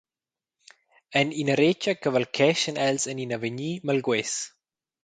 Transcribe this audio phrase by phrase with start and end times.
[1.21, 4.35] En ina retscha cavalcheschan els en in avegnir malguess.